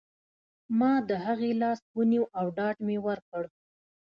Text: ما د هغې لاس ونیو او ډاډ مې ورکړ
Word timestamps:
ما 0.79 0.93
د 1.09 1.11
هغې 1.25 1.51
لاس 1.61 1.79
ونیو 1.97 2.23
او 2.39 2.45
ډاډ 2.57 2.75
مې 2.87 2.97
ورکړ 3.07 3.43